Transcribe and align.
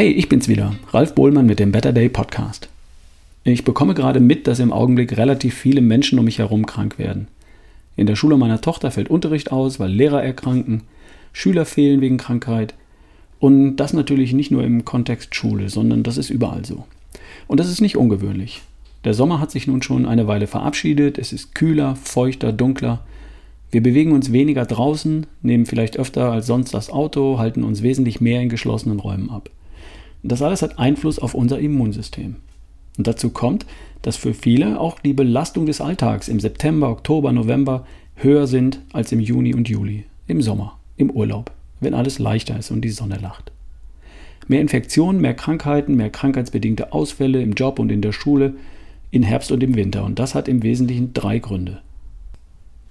Hey, 0.00 0.12
ich 0.12 0.30
bin's 0.30 0.48
wieder, 0.48 0.72
Ralf 0.94 1.14
Bohlmann 1.14 1.44
mit 1.44 1.58
dem 1.58 1.72
Better 1.72 1.92
Day 1.92 2.08
Podcast. 2.08 2.70
Ich 3.44 3.64
bekomme 3.64 3.92
gerade 3.92 4.18
mit, 4.18 4.46
dass 4.46 4.58
im 4.58 4.72
Augenblick 4.72 5.18
relativ 5.18 5.52
viele 5.52 5.82
Menschen 5.82 6.18
um 6.18 6.24
mich 6.24 6.38
herum 6.38 6.64
krank 6.64 6.98
werden. 6.98 7.28
In 7.96 8.06
der 8.06 8.16
Schule 8.16 8.38
meiner 8.38 8.62
Tochter 8.62 8.90
fällt 8.90 9.10
Unterricht 9.10 9.52
aus, 9.52 9.78
weil 9.78 9.90
Lehrer 9.90 10.22
erkranken, 10.22 10.84
Schüler 11.34 11.66
fehlen 11.66 12.00
wegen 12.00 12.16
Krankheit. 12.16 12.72
Und 13.40 13.76
das 13.76 13.92
natürlich 13.92 14.32
nicht 14.32 14.50
nur 14.50 14.64
im 14.64 14.86
Kontext 14.86 15.34
Schule, 15.34 15.68
sondern 15.68 16.02
das 16.02 16.16
ist 16.16 16.30
überall 16.30 16.64
so. 16.64 16.86
Und 17.46 17.60
das 17.60 17.68
ist 17.68 17.82
nicht 17.82 17.98
ungewöhnlich. 17.98 18.62
Der 19.04 19.12
Sommer 19.12 19.38
hat 19.38 19.50
sich 19.50 19.66
nun 19.66 19.82
schon 19.82 20.06
eine 20.06 20.26
Weile 20.26 20.46
verabschiedet, 20.46 21.18
es 21.18 21.34
ist 21.34 21.54
kühler, 21.54 21.94
feuchter, 21.94 22.54
dunkler. 22.54 23.04
Wir 23.70 23.82
bewegen 23.82 24.12
uns 24.12 24.32
weniger 24.32 24.64
draußen, 24.64 25.26
nehmen 25.42 25.66
vielleicht 25.66 25.98
öfter 25.98 26.32
als 26.32 26.46
sonst 26.46 26.72
das 26.72 26.88
Auto, 26.88 27.36
halten 27.36 27.64
uns 27.64 27.82
wesentlich 27.82 28.22
mehr 28.22 28.40
in 28.40 28.48
geschlossenen 28.48 28.98
Räumen 28.98 29.28
ab. 29.28 29.50
Das 30.22 30.42
alles 30.42 30.62
hat 30.62 30.78
Einfluss 30.78 31.18
auf 31.18 31.34
unser 31.34 31.58
Immunsystem. 31.58 32.36
Und 32.98 33.06
dazu 33.06 33.30
kommt, 33.30 33.66
dass 34.02 34.16
für 34.16 34.34
viele 34.34 34.78
auch 34.78 34.98
die 34.98 35.12
Belastung 35.12 35.66
des 35.66 35.80
Alltags 35.80 36.28
im 36.28 36.40
September, 36.40 36.90
Oktober, 36.90 37.32
November 37.32 37.86
höher 38.16 38.46
sind 38.46 38.80
als 38.92 39.12
im 39.12 39.20
Juni 39.20 39.54
und 39.54 39.68
Juli, 39.68 40.04
im 40.26 40.42
Sommer, 40.42 40.78
im 40.96 41.10
Urlaub, 41.10 41.52
wenn 41.80 41.94
alles 41.94 42.18
leichter 42.18 42.58
ist 42.58 42.70
und 42.70 42.82
die 42.82 42.90
Sonne 42.90 43.18
lacht. 43.18 43.52
Mehr 44.48 44.60
Infektionen, 44.60 45.20
mehr 45.20 45.34
Krankheiten, 45.34 45.94
mehr 45.94 46.10
krankheitsbedingte 46.10 46.92
Ausfälle 46.92 47.40
im 47.40 47.52
Job 47.52 47.78
und 47.78 47.90
in 47.90 48.02
der 48.02 48.12
Schule, 48.12 48.54
in 49.10 49.22
Herbst 49.22 49.52
und 49.52 49.62
im 49.62 49.76
Winter. 49.76 50.04
Und 50.04 50.18
das 50.18 50.34
hat 50.34 50.48
im 50.48 50.62
Wesentlichen 50.62 51.14
drei 51.14 51.38
Gründe. 51.38 51.80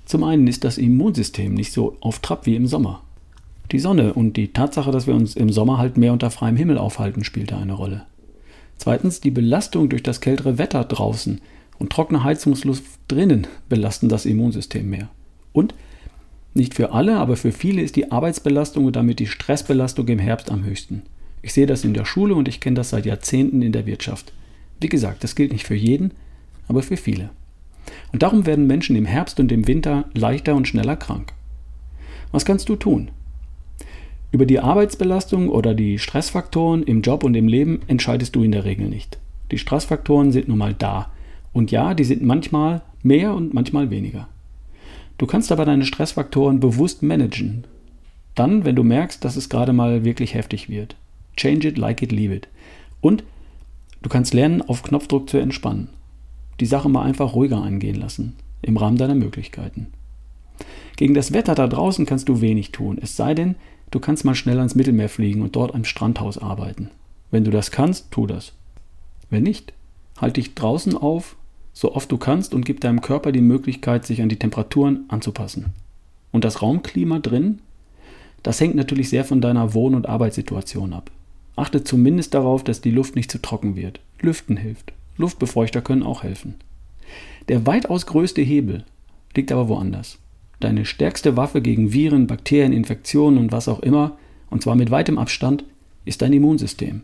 Zum 0.05 0.23
einen 0.23 0.47
ist 0.47 0.63
das 0.63 0.77
Immunsystem 0.77 1.53
nicht 1.53 1.71
so 1.71 1.97
auf 1.99 2.19
Trab 2.19 2.45
wie 2.45 2.55
im 2.55 2.65
Sommer. 2.65 3.03
Die 3.71 3.79
Sonne 3.79 4.13
und 4.13 4.35
die 4.35 4.51
Tatsache, 4.51 4.91
dass 4.91 5.05
wir 5.05 5.13
uns 5.13 5.35
im 5.35 5.51
Sommer 5.51 5.77
halt 5.77 5.97
mehr 5.97 6.13
unter 6.13 6.31
freiem 6.31 6.55
Himmel 6.55 6.77
aufhalten, 6.77 7.23
spielt 7.23 7.51
da 7.51 7.59
eine 7.59 7.73
Rolle. 7.73 8.05
Zweitens, 8.77 9.21
die 9.21 9.31
Belastung 9.31 9.89
durch 9.89 10.01
das 10.01 10.21
kältere 10.21 10.57
Wetter 10.57 10.83
draußen 10.83 11.41
und 11.77 11.91
trockene 11.91 12.23
Heizungsluft 12.23 12.83
drinnen 13.07 13.45
belasten 13.67 14.09
das 14.09 14.25
Immunsystem 14.25 14.89
mehr. 14.89 15.09
Und 15.53 15.75
nicht 16.53 16.73
für 16.73 16.93
alle, 16.93 17.17
aber 17.17 17.37
für 17.37 17.51
viele 17.51 17.81
ist 17.81 17.95
die 17.95 18.11
Arbeitsbelastung 18.11 18.85
und 18.85 18.95
damit 18.95 19.19
die 19.19 19.27
Stressbelastung 19.27 20.07
im 20.07 20.19
Herbst 20.19 20.51
am 20.51 20.63
höchsten. 20.63 21.03
Ich 21.41 21.53
sehe 21.53 21.67
das 21.67 21.83
in 21.83 21.93
der 21.93 22.05
Schule 22.05 22.33
und 22.35 22.47
ich 22.47 22.59
kenne 22.59 22.75
das 22.75 22.89
seit 22.89 23.05
Jahrzehnten 23.05 23.61
in 23.61 23.71
der 23.71 23.85
Wirtschaft. 23.85 24.33
Wie 24.81 24.89
gesagt, 24.89 25.23
das 25.23 25.35
gilt 25.35 25.51
nicht 25.51 25.67
für 25.67 25.75
jeden, 25.75 26.11
aber 26.67 26.81
für 26.81 26.97
viele. 26.97 27.29
Und 28.11 28.23
darum 28.23 28.45
werden 28.45 28.67
Menschen 28.67 28.95
im 28.95 29.05
Herbst 29.05 29.39
und 29.39 29.51
im 29.51 29.67
Winter 29.67 30.05
leichter 30.13 30.55
und 30.55 30.67
schneller 30.67 30.95
krank. 30.95 31.33
Was 32.31 32.45
kannst 32.45 32.67
du 32.69 32.75
tun? 32.75 33.11
Über 34.31 34.45
die 34.45 34.59
Arbeitsbelastung 34.59 35.49
oder 35.49 35.73
die 35.73 35.97
Stressfaktoren 35.97 36.83
im 36.83 37.01
Job 37.01 37.23
und 37.23 37.35
im 37.35 37.47
Leben 37.47 37.81
entscheidest 37.87 38.35
du 38.35 38.43
in 38.43 38.51
der 38.51 38.63
Regel 38.63 38.87
nicht. 38.87 39.17
Die 39.51 39.57
Stressfaktoren 39.57 40.31
sind 40.31 40.47
nun 40.47 40.59
mal 40.59 40.73
da. 40.73 41.11
Und 41.51 41.71
ja, 41.71 41.95
die 41.95 42.03
sind 42.03 42.21
manchmal 42.21 42.83
mehr 43.01 43.33
und 43.33 43.55
manchmal 43.55 43.89
weniger. 43.89 44.27
Du 45.17 45.25
kannst 45.25 45.51
aber 45.51 45.65
deine 45.65 45.85
Stressfaktoren 45.85 46.59
bewusst 46.59 47.01
managen. 47.01 47.65
Dann, 48.35 48.65
wenn 48.65 48.75
du 48.75 48.83
merkst, 48.83 49.25
dass 49.25 49.35
es 49.35 49.49
gerade 49.49 49.73
mal 49.73 50.05
wirklich 50.05 50.35
heftig 50.35 50.69
wird. 50.69 50.95
Change 51.35 51.67
it, 51.67 51.77
like 51.77 52.01
it, 52.03 52.11
leave 52.11 52.33
it. 52.33 52.47
Und 53.01 53.23
du 54.01 54.09
kannst 54.09 54.33
lernen, 54.33 54.61
auf 54.61 54.83
Knopfdruck 54.83 55.29
zu 55.29 55.37
entspannen. 55.37 55.89
Die 56.59 56.67
Sache 56.67 56.87
mal 56.87 57.03
einfach 57.03 57.33
ruhiger 57.33 57.61
angehen 57.61 57.95
lassen. 57.95 58.35
Im 58.61 58.77
Rahmen 58.77 58.97
deiner 58.97 59.15
Möglichkeiten. 59.15 59.87
Gegen 60.97 61.13
das 61.13 61.33
Wetter 61.33 61.55
da 61.55 61.67
draußen 61.67 62.05
kannst 62.05 62.29
du 62.29 62.41
wenig 62.41 62.71
tun. 62.71 62.97
Es 63.01 63.15
sei 63.15 63.33
denn, 63.33 63.55
Du 63.91 63.99
kannst 63.99 64.25
mal 64.25 64.35
schnell 64.35 64.57
ans 64.57 64.75
Mittelmeer 64.75 65.09
fliegen 65.09 65.41
und 65.41 65.55
dort 65.55 65.73
am 65.73 65.83
Strandhaus 65.83 66.37
arbeiten. 66.37 66.91
Wenn 67.31 67.43
du 67.43 67.51
das 67.51 67.71
kannst, 67.71 68.11
tu 68.11 68.27
das. 68.27 68.53
Wenn 69.29 69.43
nicht, 69.43 69.73
halt 70.17 70.37
dich 70.37 70.55
draußen 70.55 70.95
auf, 70.95 71.35
so 71.73 71.93
oft 71.95 72.11
du 72.11 72.17
kannst 72.17 72.53
und 72.53 72.65
gib 72.65 72.81
deinem 72.81 73.01
Körper 73.01 73.31
die 73.31 73.41
Möglichkeit, 73.41 74.05
sich 74.05 74.21
an 74.21 74.29
die 74.29 74.39
Temperaturen 74.39 75.05
anzupassen. 75.07 75.73
Und 76.31 76.43
das 76.43 76.61
Raumklima 76.61 77.19
drin, 77.19 77.61
das 78.43 78.59
hängt 78.59 78.75
natürlich 78.75 79.09
sehr 79.09 79.25
von 79.25 79.41
deiner 79.41 79.73
Wohn- 79.73 79.95
und 79.95 80.07
Arbeitssituation 80.07 80.93
ab. 80.93 81.11
Achte 81.55 81.83
zumindest 81.83 82.33
darauf, 82.33 82.63
dass 82.63 82.81
die 82.81 82.91
Luft 82.91 83.15
nicht 83.15 83.31
zu 83.31 83.41
trocken 83.41 83.75
wird. 83.75 83.99
Lüften 84.21 84.57
hilft. 84.57 84.93
Luftbefeuchter 85.17 85.81
können 85.81 86.03
auch 86.03 86.23
helfen. 86.23 86.55
Der 87.49 87.65
weitaus 87.65 88.05
größte 88.05 88.41
Hebel 88.41 88.85
liegt 89.35 89.51
aber 89.51 89.67
woanders. 89.67 90.19
Deine 90.59 90.85
stärkste 90.85 91.37
Waffe 91.37 91.61
gegen 91.61 91.93
Viren, 91.93 92.27
Bakterien, 92.27 92.73
Infektionen 92.73 93.37
und 93.37 93.51
was 93.51 93.67
auch 93.67 93.79
immer, 93.79 94.17
und 94.49 94.61
zwar 94.61 94.75
mit 94.75 94.91
weitem 94.91 95.17
Abstand, 95.17 95.63
ist 96.05 96.21
dein 96.21 96.33
Immunsystem. 96.33 97.01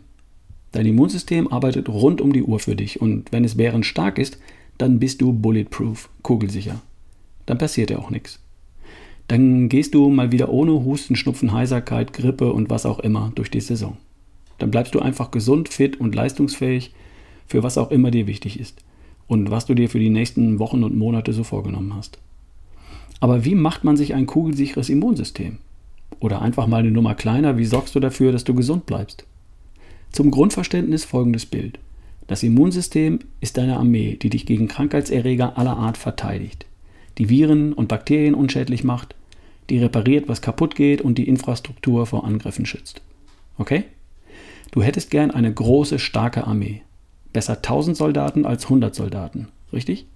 Dein 0.72 0.86
Immunsystem 0.86 1.50
arbeitet 1.50 1.88
rund 1.88 2.20
um 2.20 2.32
die 2.32 2.42
Uhr 2.42 2.58
für 2.58 2.76
dich 2.76 3.00
und 3.00 3.32
wenn 3.32 3.44
es 3.44 3.56
bärenstark 3.56 4.18
ist, 4.18 4.38
dann 4.78 4.98
bist 4.98 5.22
du 5.22 5.32
bulletproof, 5.32 6.10
kugelsicher. 6.22 6.82
Dann 7.46 7.56
passiert 7.56 7.90
dir 7.90 7.98
auch 7.98 8.10
nichts. 8.10 8.40
Dann 9.28 9.68
gehst 9.68 9.94
du 9.94 10.10
mal 10.10 10.32
wieder 10.32 10.50
ohne 10.50 10.72
Husten, 10.84 11.16
Schnupfen, 11.16 11.52
Heiserkeit, 11.52 12.12
Grippe 12.12 12.52
und 12.52 12.68
was 12.68 12.86
auch 12.86 12.98
immer 12.98 13.32
durch 13.34 13.50
die 13.50 13.60
Saison. 13.60 13.96
Dann 14.58 14.70
bleibst 14.70 14.94
du 14.94 15.00
einfach 15.00 15.30
gesund, 15.30 15.68
fit 15.68 15.98
und 15.98 16.14
leistungsfähig 16.14 16.92
für 17.46 17.62
was 17.62 17.78
auch 17.78 17.90
immer 17.90 18.10
dir 18.10 18.26
wichtig 18.26 18.60
ist 18.60 18.82
und 19.26 19.50
was 19.50 19.66
du 19.66 19.74
dir 19.74 19.88
für 19.88 19.98
die 19.98 20.10
nächsten 20.10 20.58
Wochen 20.58 20.84
und 20.84 20.96
Monate 20.96 21.32
so 21.32 21.44
vorgenommen 21.44 21.94
hast. 21.94 22.18
Aber 23.20 23.44
wie 23.44 23.54
macht 23.54 23.84
man 23.84 23.96
sich 23.96 24.14
ein 24.14 24.26
kugelsicheres 24.26 24.88
Immunsystem? 24.88 25.58
Oder 26.20 26.42
einfach 26.42 26.66
mal 26.66 26.78
eine 26.78 26.90
Nummer 26.90 27.14
kleiner, 27.14 27.58
wie 27.58 27.64
sorgst 27.64 27.94
du 27.94 28.00
dafür, 28.00 28.32
dass 28.32 28.44
du 28.44 28.54
gesund 28.54 28.86
bleibst? 28.86 29.24
Zum 30.12 30.30
Grundverständnis 30.30 31.04
folgendes 31.04 31.46
Bild. 31.46 31.78
Das 32.26 32.42
Immunsystem 32.42 33.20
ist 33.40 33.56
deine 33.56 33.76
Armee, 33.76 34.16
die 34.20 34.30
dich 34.30 34.46
gegen 34.46 34.68
Krankheitserreger 34.68 35.56
aller 35.58 35.76
Art 35.76 35.96
verteidigt, 35.96 36.66
die 37.18 37.28
Viren 37.28 37.72
und 37.72 37.88
Bakterien 37.88 38.34
unschädlich 38.34 38.82
macht, 38.82 39.14
die 39.70 39.78
repariert, 39.78 40.28
was 40.28 40.42
kaputt 40.42 40.74
geht 40.74 41.00
und 41.00 41.18
die 41.18 41.28
Infrastruktur 41.28 42.06
vor 42.06 42.24
Angriffen 42.24 42.66
schützt. 42.66 43.02
Okay? 43.58 43.84
Du 44.72 44.82
hättest 44.82 45.10
gern 45.10 45.30
eine 45.30 45.52
große, 45.52 45.98
starke 45.98 46.46
Armee. 46.46 46.82
Besser 47.32 47.56
1000 47.56 47.96
Soldaten 47.96 48.46
als 48.46 48.64
100 48.64 48.94
Soldaten, 48.94 49.48
richtig? 49.72 50.06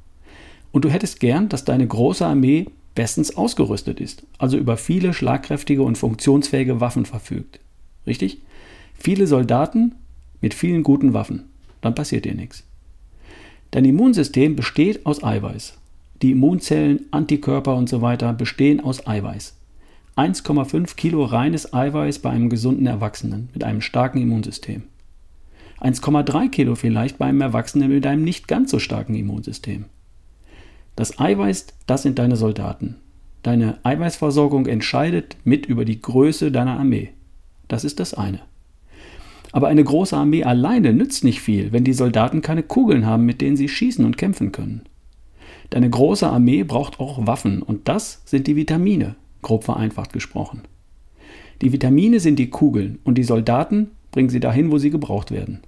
Und 0.72 0.84
du 0.84 0.88
hättest 0.88 1.20
gern, 1.20 1.48
dass 1.48 1.64
deine 1.64 1.86
große 1.86 2.24
Armee 2.24 2.66
bestens 2.94 3.36
ausgerüstet 3.36 4.00
ist, 4.00 4.24
also 4.38 4.56
über 4.56 4.76
viele 4.76 5.12
schlagkräftige 5.12 5.82
und 5.82 5.98
funktionsfähige 5.98 6.80
Waffen 6.80 7.06
verfügt. 7.06 7.60
Richtig? 8.06 8.42
Viele 8.94 9.26
Soldaten 9.26 9.94
mit 10.40 10.54
vielen 10.54 10.82
guten 10.82 11.12
Waffen. 11.12 11.44
Dann 11.80 11.94
passiert 11.94 12.24
dir 12.24 12.34
nichts. 12.34 12.64
Dein 13.70 13.84
Immunsystem 13.84 14.56
besteht 14.56 15.06
aus 15.06 15.22
Eiweiß. 15.22 15.74
Die 16.22 16.32
Immunzellen, 16.32 17.06
Antikörper 17.12 17.76
und 17.76 17.88
so 17.88 18.02
weiter 18.02 18.32
bestehen 18.32 18.80
aus 18.80 19.06
Eiweiß. 19.06 19.56
1,5 20.16 20.96
Kilo 20.96 21.24
reines 21.24 21.72
Eiweiß 21.72 22.18
bei 22.18 22.30
einem 22.30 22.50
gesunden 22.50 22.86
Erwachsenen 22.86 23.48
mit 23.54 23.64
einem 23.64 23.80
starken 23.80 24.20
Immunsystem. 24.20 24.82
1,3 25.80 26.50
Kilo 26.50 26.74
vielleicht 26.74 27.16
bei 27.16 27.26
einem 27.26 27.40
Erwachsenen 27.40 27.90
mit 27.90 28.06
einem 28.06 28.22
nicht 28.22 28.48
ganz 28.48 28.70
so 28.70 28.78
starken 28.78 29.14
Immunsystem. 29.14 29.86
Das 30.96 31.18
Eiweiß, 31.18 31.68
das 31.86 32.02
sind 32.02 32.18
deine 32.18 32.36
Soldaten. 32.36 32.96
Deine 33.42 33.78
Eiweißversorgung 33.84 34.66
entscheidet 34.66 35.36
mit 35.44 35.66
über 35.66 35.84
die 35.84 36.00
Größe 36.00 36.52
deiner 36.52 36.78
Armee. 36.78 37.10
Das 37.68 37.84
ist 37.84 38.00
das 38.00 38.14
eine. 38.14 38.40
Aber 39.52 39.68
eine 39.68 39.82
große 39.82 40.16
Armee 40.16 40.44
alleine 40.44 40.92
nützt 40.92 41.24
nicht 41.24 41.40
viel, 41.40 41.72
wenn 41.72 41.84
die 41.84 41.92
Soldaten 41.92 42.42
keine 42.42 42.62
Kugeln 42.62 43.06
haben, 43.06 43.24
mit 43.24 43.40
denen 43.40 43.56
sie 43.56 43.68
schießen 43.68 44.04
und 44.04 44.18
kämpfen 44.18 44.52
können. 44.52 44.82
Deine 45.70 45.88
große 45.88 46.28
Armee 46.28 46.64
braucht 46.64 47.00
auch 47.00 47.26
Waffen 47.26 47.62
und 47.62 47.88
das 47.88 48.22
sind 48.24 48.46
die 48.46 48.56
Vitamine, 48.56 49.16
grob 49.42 49.64
vereinfacht 49.64 50.12
gesprochen. 50.12 50.62
Die 51.62 51.72
Vitamine 51.72 52.20
sind 52.20 52.38
die 52.38 52.50
Kugeln 52.50 52.98
und 53.04 53.16
die 53.18 53.24
Soldaten 53.24 53.90
bringen 54.12 54.30
sie 54.30 54.40
dahin, 54.40 54.70
wo 54.70 54.78
sie 54.78 54.90
gebraucht 54.90 55.30
werden. 55.30 55.60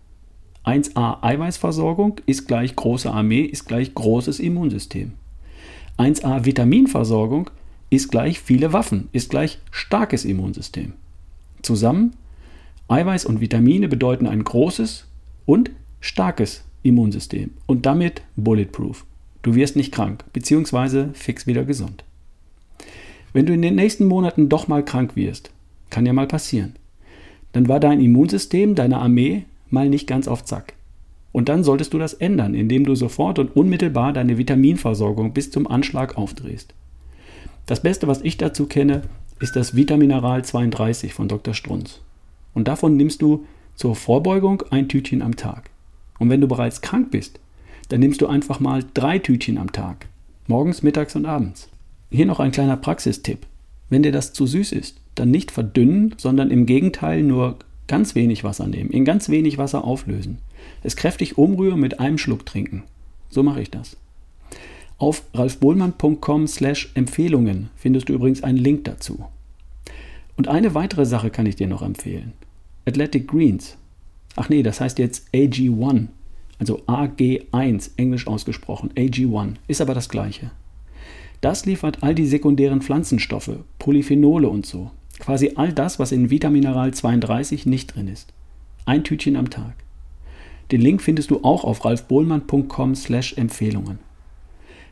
1a 0.65 1.23
Eiweißversorgung 1.23 2.21
ist 2.27 2.47
gleich 2.47 2.77
große 2.77 3.11
Armee, 3.11 3.43
ist 3.43 3.67
gleich 3.67 3.95
großes 3.95 4.39
Immunsystem. 4.39 5.13
1a 5.99 6.45
Vitaminversorgung 6.45 7.51
ist 7.91 8.11
gleich 8.11 8.41
viele 8.41 8.73
Waffen, 8.73 9.09
ist 9.13 9.31
gleich 9.31 9.59
starkes 9.71 10.25
Immunsystem. 10.25 10.93
Zusammen 11.63 12.15
Eiweiß 12.89 13.25
und 13.25 13.41
Vitamine 13.41 13.89
bedeuten 13.89 14.27
ein 14.27 14.45
großes 14.45 15.07
und 15.47 15.71
starkes 16.01 16.65
Immunsystem 16.83 17.51
und 17.67 17.87
damit 17.87 18.23
bulletproof. 18.37 19.05
Du 19.43 19.55
wirst 19.55 19.77
nicht 19.77 19.93
krank, 19.93 20.25
beziehungsweise 20.33 21.11
fix 21.15 21.47
wieder 21.47 21.65
gesund. 21.65 22.05
Wenn 23.33 23.47
du 23.47 23.53
in 23.53 23.63
den 23.63 23.75
nächsten 23.75 24.05
Monaten 24.05 24.49
doch 24.49 24.69
mal 24.69 24.85
krank 24.85 25.17
wirst, 25.17 25.51
kann 25.91 26.07
ja 26.07 26.13
mal 26.13 26.29
passieren, 26.29 26.75
dann 27.53 27.69
war 27.69 27.81
dein 27.81 28.01
Immunsystem, 28.01 28.75
deine 28.75 28.99
Armee 28.99 29.45
mal 29.73 29.89
nicht 29.89 30.07
ganz 30.07 30.29
auf 30.29 30.45
Zack. 30.45 30.75
Und 31.33 31.49
dann 31.49 31.65
solltest 31.65 31.95
du 31.95 31.99
das 31.99 32.15
ändern, 32.15 32.55
indem 32.55 32.85
du 32.85 32.95
sofort 32.95 33.39
und 33.39 33.57
unmittelbar 33.57 34.13
deine 34.13 34.37
Vitaminversorgung 34.37 35.33
bis 35.33 35.51
zum 35.51 35.67
Anschlag 35.67 36.17
aufdrehst. 36.17 36.75
Das 37.67 37.81
Beste, 37.81 38.07
was 38.07 38.21
ich 38.23 38.37
dazu 38.37 38.67
kenne, 38.67 39.03
ist 39.41 39.57
das 39.57 39.75
Vitamineral 39.75 40.45
32 40.45 41.15
von 41.15 41.29
Dr. 41.29 41.55
Strunz. 41.55 42.01
Und 42.55 42.69
davon 42.69 42.97
nimmst 42.97 43.23
du 43.23 43.47
Zur 43.75 43.97
Vorbeugung 43.97 44.63
ein 44.71 44.89
Tütchen 44.89 45.23
am 45.23 45.37
Tag. 45.37 45.71
Und 46.19 46.29
wenn 46.29 46.43
du 46.43 46.47
bereits 46.47 46.83
krank 46.83 47.11
bist, 47.11 47.41
dann 47.89 48.01
nimmst 48.01 48.21
du 48.21 48.27
einfach 48.27 48.61
mal 48.61 48.85
drei 48.93 49.19
Tütchen 49.19 49.57
am 49.57 49.73
Tag. 49.73 50.07
Morgens, 50.47 50.83
mittags 50.83 51.17
und 51.17 51.25
abends. 51.25 51.71
Hier 52.11 52.27
noch 52.27 52.39
ein 52.39 52.53
kleiner 52.53 52.77
Praxistipp. 52.77 53.47
Wenn 53.89 54.03
dir 54.03 54.13
das 54.13 54.35
zu 54.35 54.47
süß 54.47 54.73
ist, 54.73 55.01
dann 55.15 55.31
nicht 55.31 55.51
verdünnen, 55.51 56.15
sondern 56.19 56.51
im 56.51 56.67
Gegenteil 56.67 57.23
nur 57.23 57.57
ganz 57.93 58.15
wenig 58.15 58.43
Wasser 58.43 58.67
nehmen, 58.67 58.89
in 58.89 59.05
ganz 59.05 59.29
wenig 59.29 59.59
Wasser 59.59 59.85
auflösen. 59.85 60.39
Es 60.83 60.97
kräftig 60.97 61.37
umrühren, 61.37 61.79
mit 61.79 62.01
einem 62.01 62.17
Schluck 62.17 62.47
trinken. 62.47 62.85
So 63.29 63.43
mache 63.43 63.61
ich 63.61 63.71
das. 63.71 63.99
Auf 64.97 65.25
ralfbohlmann.com 65.35 66.47
slash 66.47 66.91
Empfehlungen 66.95 67.69
findest 67.77 68.09
du 68.09 68.15
übrigens 68.15 68.43
einen 68.43 68.57
Link 68.57 68.85
dazu. 68.85 69.27
Und 70.39 70.49
eine 70.49 70.75
weitere 70.75 71.05
Sache 71.05 71.29
kann 71.29 71.45
ich 71.45 71.57
dir 71.57 71.67
noch 71.67 71.83
empfehlen. 71.83 72.33
Athletic 72.87 73.29
Greens. 73.29 73.77
Ach 74.37 74.49
nee, 74.49 74.63
das 74.63 74.81
heißt 74.81 74.99
jetzt 74.99 75.29
AG1, 75.35 76.07
also 76.59 76.79
AG1, 76.87 77.91
englisch 77.99 78.27
ausgesprochen. 78.27 78.89
AG1 78.97 79.57
ist 79.69 79.83
aber 79.83 79.93
das 79.93 80.09
gleiche. 80.09 80.51
Das 81.43 81.67
liefert 81.67 82.03
all 82.03 82.15
die 82.15 82.27
sekundären 82.27 82.81
Pflanzenstoffe, 82.81 83.59
Polyphenole 83.79 84.49
und 84.49 84.65
so. 84.65 84.91
Quasi 85.23 85.53
all 85.55 85.73
das, 85.73 86.01
was 86.01 86.11
in 86.11 86.31
Vitamineral 86.31 86.93
32 86.93 87.65
nicht 87.65 87.95
drin 87.95 88.09
ist. 88.09 88.33
Ein 88.87 89.05
Tütchen 89.05 89.37
am 89.37 89.51
Tag. 89.51 89.75
Den 90.73 90.81
Link 90.81 91.01
findest 91.01 91.31
du 91.31 91.45
auch 91.45 91.63
auf 91.63 91.85
ralfbohlmann.com 91.85 92.97
slash 92.97 93.35
Empfehlungen. 93.35 94.01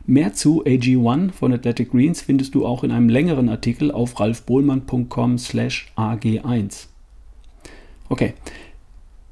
Mehr 0.05 0.31
zu 0.31 0.63
AG1 0.63 1.33
von 1.33 1.51
Athletic 1.51 1.91
Greens 1.91 2.21
findest 2.21 2.55
du 2.55 2.65
auch 2.65 2.85
in 2.85 2.91
einem 2.91 3.09
längeren 3.09 3.49
Artikel 3.49 3.91
auf 3.91 4.21
ralfbohlmann.com 4.21 5.37
slash 5.37 5.91
AG1. 5.97 6.85
Okay. 8.07 8.33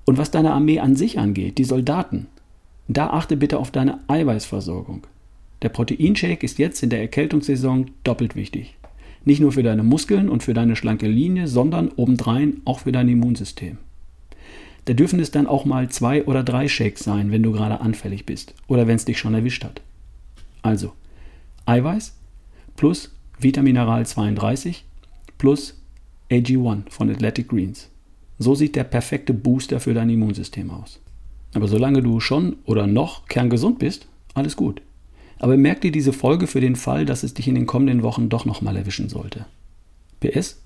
Und 0.06 0.18
was 0.18 0.32
deine 0.32 0.52
Armee 0.52 0.80
an 0.80 0.98
sich 0.98 1.18
angeht, 1.18 1.60
die 1.60 1.64
Soldaten, 1.64 2.28
da 2.90 3.12
achte 3.12 3.38
bitte 3.38 3.58
auf 3.58 3.72
deine 3.72 4.00
Eiweißversorgung. 4.10 5.08
Der 5.62 5.70
Proteinshake 5.70 6.44
ist 6.44 6.60
jetzt 6.60 6.84
in 6.84 6.90
der 6.90 7.00
Erkältungssaison 7.00 7.92
doppelt 8.04 8.36
wichtig. 8.36 8.76
Nicht 9.26 9.42
nur 9.42 9.52
für 9.52 9.64
deine 9.64 9.84
Muskeln 9.84 10.30
und 10.30 10.44
für 10.44 10.54
deine 10.54 10.76
schlanke 10.76 11.08
Linie, 11.08 11.48
sondern 11.48 11.90
obendrein 11.96 12.62
auch 12.66 12.80
für 12.80 12.92
dein 12.92 13.10
Immunsystem. 13.10 13.78
Da 14.86 14.94
dürfen 14.94 15.20
es 15.20 15.32
dann 15.32 15.46
auch 15.46 15.66
mal 15.66 15.90
zwei 15.90 16.24
oder 16.24 16.44
drei 16.44 16.68
Shakes 16.68 17.04
sein, 17.04 17.32
wenn 17.32 17.44
du 17.44 17.52
gerade 17.52 17.82
anfällig 17.82 18.26
bist 18.26 18.56
oder 18.68 18.88
wenn 18.88 18.96
es 18.96 19.06
dich 19.06 19.20
schon 19.20 19.34
erwischt 19.34 19.64
hat. 19.64 19.82
Also 20.62 20.94
Eiweiß 21.66 22.16
plus 22.76 23.14
Vitamineral 23.38 24.06
32 24.06 24.86
plus 25.38 25.80
AG1 26.32 26.90
von 26.90 27.10
Athletic 27.10 27.50
Greens. 27.50 27.90
So 28.38 28.56
sieht 28.56 28.76
der 28.76 28.84
perfekte 28.84 29.34
Booster 29.34 29.80
für 29.80 29.94
dein 29.94 30.10
Immunsystem 30.10 30.72
aus. 30.72 31.00
Aber 31.54 31.68
solange 31.68 32.02
du 32.02 32.20
schon 32.20 32.58
oder 32.66 32.88
noch 32.88 33.28
kerngesund 33.28 33.80
bist, 33.80 34.08
alles 34.34 34.56
gut. 34.56 34.82
Aber 35.40 35.58
merk 35.58 35.82
dir 35.82 35.92
diese 35.92 36.14
Folge 36.14 36.48
für 36.48 36.62
den 36.62 36.76
Fall, 36.76 37.06
dass 37.06 37.24
es 37.24 37.34
dich 37.34 37.48
in 37.48 37.56
den 37.56 37.66
kommenden 37.66 38.04
Wochen 38.04 38.30
doch 38.30 38.46
nochmal 38.46 38.76
erwischen 38.76 39.10
sollte. 39.10 39.46
PS, 40.20 40.62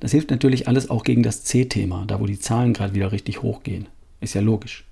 das 0.00 0.12
hilft 0.12 0.30
natürlich 0.30 0.68
alles 0.68 0.90
auch 0.90 1.04
gegen 1.04 1.22
das 1.22 1.44
C-Thema, 1.44 2.04
da 2.06 2.20
wo 2.20 2.26
die 2.26 2.38
Zahlen 2.38 2.74
gerade 2.74 2.94
wieder 2.94 3.12
richtig 3.12 3.42
hochgehen. 3.42 3.86
Ist 4.20 4.34
ja 4.34 4.42
logisch. 4.42 4.84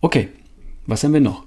Okay, 0.00 0.28
was 0.86 1.04
haben 1.04 1.12
wir 1.12 1.20
noch? 1.20 1.44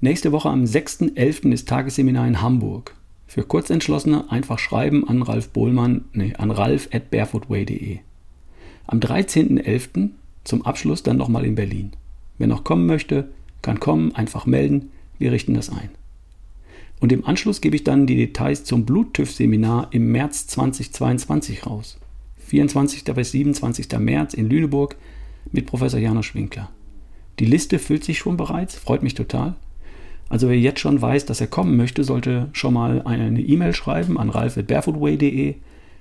Nächste 0.00 0.30
Woche 0.30 0.50
am 0.50 0.64
6.11. 0.64 1.52
ist 1.52 1.68
Tagesseminar 1.68 2.28
in 2.28 2.42
Hamburg. 2.42 2.94
Für 3.26 3.42
Kurzentschlossene 3.42 4.30
einfach 4.30 4.58
schreiben 4.58 5.08
an 5.08 5.22
Ralf 5.22 5.50
Bohlmann, 5.50 6.04
nee, 6.12 6.34
an 6.36 6.50
ralf 6.50 6.88
at 6.92 7.10
barefootway.de. 7.10 7.98
Am 8.86 9.00
13.11. 9.00 10.10
zum 10.44 10.64
Abschluss 10.64 11.02
dann 11.02 11.16
nochmal 11.16 11.44
in 11.44 11.54
Berlin. 11.54 11.92
Wer 12.38 12.46
noch 12.46 12.64
kommen 12.64 12.86
möchte, 12.86 13.28
kann 13.60 13.80
kommen, 13.80 14.14
einfach 14.14 14.46
melden, 14.46 14.90
wir 15.18 15.32
richten 15.32 15.54
das 15.54 15.70
ein. 15.70 15.90
Und 17.00 17.12
im 17.12 17.24
Anschluss 17.24 17.60
gebe 17.60 17.76
ich 17.76 17.84
dann 17.84 18.06
die 18.06 18.16
Details 18.16 18.64
zum 18.64 18.84
Bluttüff-Seminar 18.84 19.88
im 19.92 20.10
März 20.10 20.48
2022 20.48 21.66
raus. 21.66 21.98
24. 22.38 23.04
bis 23.04 23.30
27. 23.32 23.98
März 23.98 24.34
in 24.34 24.48
Lüneburg 24.48 24.96
mit 25.52 25.66
Professor 25.66 26.00
Janosch 26.00 26.34
Winkler. 26.34 26.70
Die 27.38 27.44
Liste 27.44 27.78
füllt 27.78 28.04
sich 28.04 28.18
schon 28.18 28.36
bereits, 28.36 28.74
freut 28.74 29.02
mich 29.02 29.14
total. 29.14 29.54
Also 30.28 30.48
wer 30.48 30.58
jetzt 30.58 30.80
schon 30.80 31.00
weiß, 31.00 31.24
dass 31.26 31.40
er 31.40 31.46
kommen 31.46 31.76
möchte, 31.76 32.04
sollte 32.04 32.48
schon 32.52 32.74
mal 32.74 33.02
eine 33.02 33.40
E-Mail 33.40 33.74
schreiben 33.74 34.18
an 34.18 34.30
ralf.barefootway.de 34.30 35.54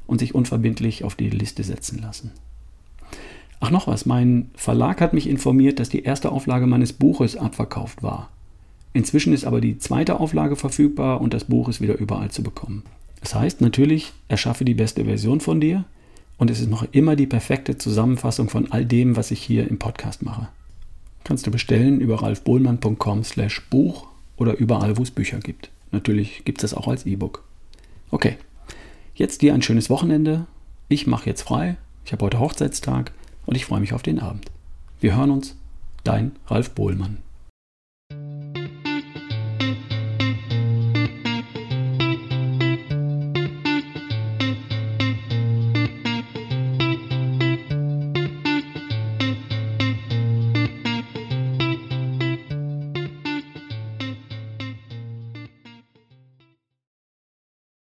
und 0.07 0.19
sich 0.19 0.35
unverbindlich 0.35 1.03
auf 1.03 1.15
die 1.15 1.29
Liste 1.29 1.63
setzen 1.63 2.01
lassen. 2.01 2.31
Ach 3.59 3.71
noch 3.71 3.87
was, 3.87 4.05
mein 4.05 4.49
Verlag 4.55 5.01
hat 5.01 5.13
mich 5.13 5.27
informiert, 5.27 5.79
dass 5.79 5.89
die 5.89 6.03
erste 6.03 6.31
Auflage 6.31 6.67
meines 6.67 6.93
Buches 6.93 7.37
abverkauft 7.37 8.03
war. 8.03 8.29
Inzwischen 8.97 9.31
ist 9.31 9.45
aber 9.45 9.61
die 9.61 9.77
zweite 9.77 10.19
Auflage 10.19 10.55
verfügbar 10.55 11.21
und 11.21 11.31
das 11.31 11.44
Buch 11.44 11.69
ist 11.69 11.81
wieder 11.81 11.99
überall 11.99 12.31
zu 12.31 12.41
bekommen. 12.41 12.81
Das 13.21 13.35
heißt 13.35 13.61
natürlich, 13.61 14.11
erschaffe 14.27 14.65
die 14.65 14.73
beste 14.73 15.05
Version 15.05 15.39
von 15.39 15.61
dir 15.61 15.85
und 16.39 16.49
es 16.49 16.59
ist 16.59 16.71
noch 16.71 16.83
immer 16.94 17.15
die 17.15 17.27
perfekte 17.27 17.77
Zusammenfassung 17.77 18.49
von 18.49 18.71
all 18.71 18.85
dem, 18.85 19.15
was 19.15 19.29
ich 19.29 19.39
hier 19.39 19.69
im 19.69 19.77
Podcast 19.77 20.23
mache. 20.23 20.47
Kannst 21.23 21.45
du 21.45 21.51
bestellen 21.51 22.01
über 22.01 22.23
ralfbohlmann.com 22.23 23.23
slash 23.23 23.69
Buch 23.69 24.07
oder 24.35 24.57
überall, 24.57 24.97
wo 24.97 25.03
es 25.03 25.11
Bücher 25.11 25.38
gibt. 25.38 25.69
Natürlich 25.91 26.43
gibt 26.43 26.63
es 26.63 26.71
das 26.71 26.73
auch 26.75 26.88
als 26.88 27.05
E-Book. 27.05 27.43
Okay, 28.09 28.38
jetzt 29.13 29.43
dir 29.43 29.53
ein 29.53 29.61
schönes 29.61 29.91
Wochenende. 29.91 30.47
Ich 30.89 31.05
mache 31.05 31.29
jetzt 31.29 31.43
frei. 31.43 31.77
Ich 32.03 32.13
habe 32.13 32.25
heute 32.25 32.39
Hochzeitstag 32.39 33.11
und 33.45 33.55
ich 33.55 33.65
freue 33.65 33.79
mich 33.79 33.93
auf 33.93 34.01
den 34.01 34.17
Abend. 34.17 34.50
Wir 35.00 35.15
hören 35.15 35.29
uns. 35.29 35.55
Dein 36.03 36.31
Ralf 36.47 36.71
Bohlmann. 36.71 37.26